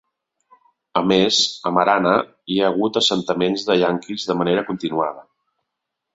[1.01, 1.41] A més,
[1.71, 2.13] a Marana
[2.55, 5.25] hi ha hagut assentaments de yaquis de manera continuada.